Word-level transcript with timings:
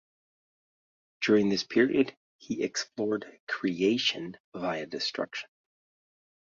During 1.21 1.49
this 1.49 1.63
period, 1.63 2.17
he 2.39 2.63
explored 2.63 3.39
creation 3.47 4.35
via 4.51 4.87
destruction. 4.87 5.47